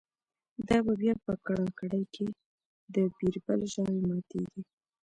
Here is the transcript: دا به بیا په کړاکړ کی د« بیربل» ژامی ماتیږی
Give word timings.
دا 0.67 0.77
به 0.85 0.93
بیا 1.01 1.13
په 1.25 1.33
کړاکړ 1.45 1.91
کی 2.13 2.27
د« 2.93 2.95
بیربل» 3.17 3.61
ژامی 3.73 4.01
ماتیږی 4.09 4.61